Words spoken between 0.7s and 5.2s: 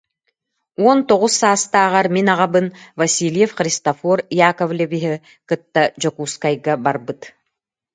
Уон тоҕус саастааҕар мин аҕабын Васильев Христофор Яковлевиһы